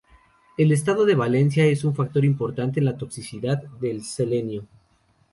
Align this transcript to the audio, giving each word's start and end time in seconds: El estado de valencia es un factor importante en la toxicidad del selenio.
El 0.57 0.71
estado 0.71 1.05
de 1.05 1.13
valencia 1.13 1.63
es 1.67 1.83
un 1.83 1.93
factor 1.93 2.25
importante 2.25 2.79
en 2.79 2.85
la 2.85 2.97
toxicidad 2.97 3.59
del 3.79 4.03
selenio. 4.03 4.65